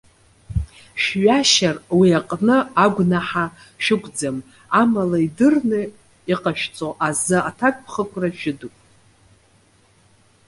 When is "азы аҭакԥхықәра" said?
7.07-8.29